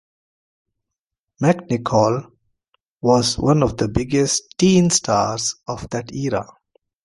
[1.43, 2.31] McNichol
[3.03, 6.47] was one of the biggest teen stars of that era.